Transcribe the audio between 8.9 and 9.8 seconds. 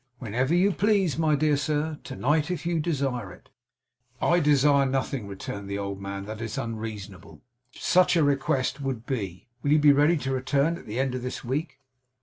be. Will you